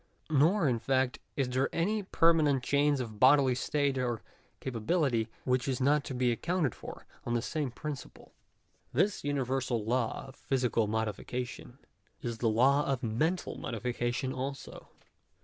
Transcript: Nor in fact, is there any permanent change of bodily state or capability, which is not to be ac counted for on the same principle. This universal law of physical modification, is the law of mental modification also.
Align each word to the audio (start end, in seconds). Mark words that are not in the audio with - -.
Nor 0.31 0.67
in 0.67 0.79
fact, 0.79 1.19
is 1.37 1.47
there 1.47 1.69
any 1.71 2.01
permanent 2.01 2.63
change 2.63 2.99
of 2.99 3.19
bodily 3.19 3.53
state 3.53 3.99
or 3.99 4.23
capability, 4.59 5.27
which 5.45 5.67
is 5.67 5.79
not 5.79 6.03
to 6.05 6.15
be 6.15 6.31
ac 6.31 6.39
counted 6.41 6.73
for 6.73 7.05
on 7.23 7.35
the 7.35 7.41
same 7.43 7.69
principle. 7.69 8.33
This 8.93 9.23
universal 9.23 9.85
law 9.85 10.25
of 10.25 10.35
physical 10.35 10.87
modification, 10.87 11.77
is 12.19 12.39
the 12.39 12.49
law 12.49 12.83
of 12.87 13.03
mental 13.03 13.59
modification 13.59 14.33
also. 14.33 14.87